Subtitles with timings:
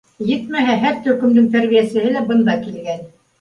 [0.27, 3.07] Етмәһә, һәр төркөмдөң тәрбиәсеһе лә бында килгән.